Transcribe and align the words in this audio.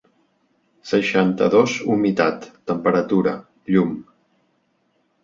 Seixanta-dos 0.91 1.75
humitat, 1.95 2.47
temperatura, 2.71 3.35
llum... 3.77 3.93